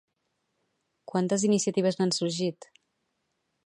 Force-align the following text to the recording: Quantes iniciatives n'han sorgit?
Quantes 1.13 1.45
iniciatives 1.51 2.01
n'han 2.01 2.17
sorgit? 2.19 2.71